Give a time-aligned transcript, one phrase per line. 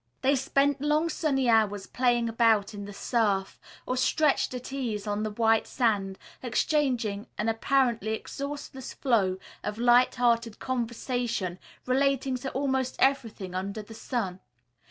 [0.23, 5.21] They spent long sunny hours playing about in the surf, or stretched at ease on
[5.21, 12.95] the white sand, exchanging an apparently exhaustless flow of light hearted conversation relating to almost
[12.97, 14.39] everything under the sun.